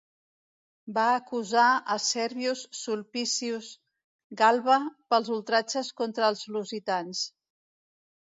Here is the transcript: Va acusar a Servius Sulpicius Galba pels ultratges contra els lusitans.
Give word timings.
Va 0.93 1.01
acusar 1.17 1.65
a 1.95 1.97
Servius 2.05 2.63
Sulpicius 2.77 3.69
Galba 4.41 4.77
pels 5.15 5.31
ultratges 5.37 5.93
contra 6.03 6.27
els 6.31 6.43
lusitans. 6.57 7.25